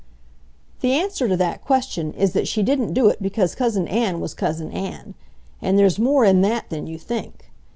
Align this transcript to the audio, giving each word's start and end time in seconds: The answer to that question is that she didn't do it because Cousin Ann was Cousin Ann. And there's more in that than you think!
The 0.79 0.93
answer 0.93 1.27
to 1.27 1.37
that 1.37 1.61
question 1.63 2.11
is 2.13 2.33
that 2.33 2.47
she 2.47 2.63
didn't 2.63 2.95
do 2.95 3.07
it 3.09 3.21
because 3.21 3.53
Cousin 3.53 3.87
Ann 3.87 4.19
was 4.19 4.33
Cousin 4.33 4.71
Ann. 4.71 5.13
And 5.61 5.77
there's 5.77 5.99
more 5.99 6.25
in 6.25 6.41
that 6.41 6.71
than 6.71 6.87
you 6.87 6.97
think! 6.97 7.51